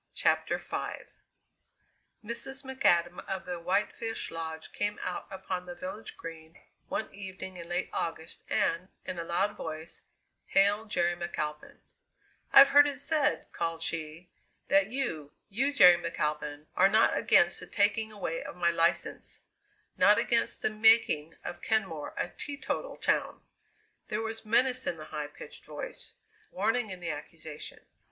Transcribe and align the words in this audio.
CHAPTER 0.15 0.57
V 0.57 0.77
Mrs. 2.25 2.63
McAdam 2.65 3.23
of 3.29 3.45
the 3.45 3.59
White 3.59 3.93
Fish 3.93 4.31
Lodge 4.31 4.71
came 4.71 4.97
out 5.03 5.27
upon 5.29 5.67
the 5.67 5.75
village 5.75 6.17
Green 6.17 6.59
one 6.87 7.13
evening 7.13 7.55
in 7.57 7.69
late 7.69 7.91
August 7.93 8.41
and, 8.49 8.89
in 9.05 9.19
a 9.19 9.23
loud 9.23 9.55
voice, 9.55 10.01
hailed 10.47 10.89
Jerry 10.89 11.15
McAlpin: 11.15 11.81
"I've 12.51 12.69
heard 12.69 12.87
it 12.87 12.99
said," 12.99 13.51
called 13.51 13.83
she, 13.83 14.31
"that 14.69 14.87
you, 14.87 15.33
you 15.49 15.71
Jerry 15.71 16.01
McAlpin, 16.01 16.65
are 16.75 16.89
not 16.89 17.15
against 17.15 17.59
the 17.59 17.67
taking 17.67 18.11
away 18.11 18.43
of 18.43 18.55
my 18.55 18.71
license; 18.71 19.41
not 19.97 20.17
against 20.17 20.63
the 20.63 20.71
making 20.71 21.35
of 21.43 21.61
Kenmore 21.61 22.15
a 22.17 22.29
teetotal 22.29 22.97
town!" 22.97 23.43
There 24.07 24.23
was 24.23 24.47
menace 24.47 24.87
in 24.87 24.97
the 24.97 25.05
high 25.13 25.27
pitched 25.27 25.63
voice; 25.65 26.13
warning 26.49 26.89
in 26.89 27.01
the 27.01 27.11
accusation. 27.11 27.85